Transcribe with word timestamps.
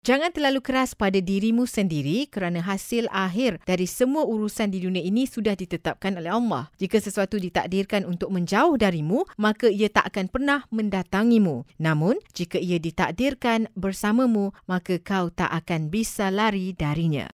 Jangan 0.00 0.32
terlalu 0.32 0.64
keras 0.64 0.96
pada 0.96 1.20
dirimu 1.20 1.68
sendiri 1.68 2.24
kerana 2.24 2.64
hasil 2.64 3.04
akhir 3.12 3.60
dari 3.68 3.84
semua 3.84 4.24
urusan 4.24 4.72
di 4.72 4.80
dunia 4.80 5.04
ini 5.04 5.28
sudah 5.28 5.52
ditetapkan 5.52 6.16
oleh 6.16 6.32
Allah. 6.32 6.72
Jika 6.80 6.96
sesuatu 6.96 7.36
ditakdirkan 7.36 8.08
untuk 8.08 8.32
menjauh 8.32 8.80
darimu, 8.80 9.28
maka 9.36 9.68
ia 9.68 9.92
tak 9.92 10.08
akan 10.08 10.32
pernah 10.32 10.64
mendatangimu. 10.72 11.68
Namun, 11.76 12.16
jika 12.32 12.56
ia 12.56 12.80
ditakdirkan 12.80 13.68
bersamamu, 13.76 14.56
maka 14.64 14.96
kau 14.96 15.28
tak 15.28 15.52
akan 15.52 15.92
bisa 15.92 16.32
lari 16.32 16.72
darinya. 16.72 17.28